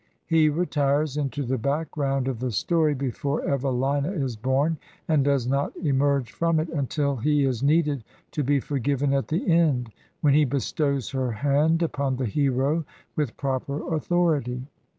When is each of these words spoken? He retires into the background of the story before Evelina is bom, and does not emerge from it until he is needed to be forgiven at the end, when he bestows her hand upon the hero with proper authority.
He 0.25 0.49
retires 0.49 1.15
into 1.15 1.43
the 1.43 1.59
background 1.59 2.27
of 2.27 2.39
the 2.39 2.49
story 2.49 2.95
before 2.95 3.47
Evelina 3.47 4.09
is 4.09 4.35
bom, 4.35 4.77
and 5.07 5.23
does 5.23 5.45
not 5.45 5.77
emerge 5.77 6.31
from 6.31 6.59
it 6.59 6.69
until 6.69 7.17
he 7.17 7.45
is 7.45 7.61
needed 7.61 8.03
to 8.31 8.43
be 8.43 8.59
forgiven 8.59 9.13
at 9.13 9.27
the 9.27 9.47
end, 9.47 9.91
when 10.21 10.33
he 10.33 10.43
bestows 10.43 11.11
her 11.11 11.31
hand 11.33 11.83
upon 11.83 12.15
the 12.15 12.25
hero 12.25 12.83
with 13.15 13.37
proper 13.37 13.95
authority. 13.95 14.65